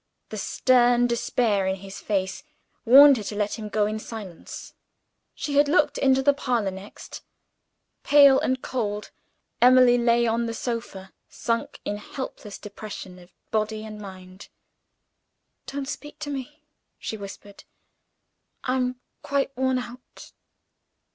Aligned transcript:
The 0.29 0.37
stern 0.37 1.05
despair 1.05 1.67
in 1.67 1.75
his 1.75 1.99
face 1.99 2.41
warned 2.85 3.17
her 3.17 3.23
to 3.25 3.35
let 3.35 3.59
him 3.59 3.69
go 3.69 3.85
in 3.85 3.99
silence. 3.99 4.73
She 5.35 5.57
had 5.57 5.67
looked 5.67 5.99
into 5.99 6.23
the 6.23 6.33
parlor 6.33 6.71
next. 6.71 7.21
Pale 8.01 8.39
and 8.39 8.63
cold, 8.63 9.11
Emily 9.61 9.99
lay 9.99 10.25
on 10.25 10.47
the 10.47 10.55
sofa 10.55 11.13
sunk 11.29 11.81
in 11.85 11.97
helpless 11.97 12.57
depression 12.57 13.19
of 13.19 13.31
body 13.51 13.85
and 13.85 14.01
mind. 14.01 14.49
"Don't 15.67 15.87
speak 15.87 16.17
to 16.21 16.31
me," 16.31 16.63
she 16.97 17.15
whispered; 17.15 17.63
"I 18.63 18.77
am 18.77 18.99
quite 19.21 19.55
worn 19.55 19.77
out." 19.77 20.31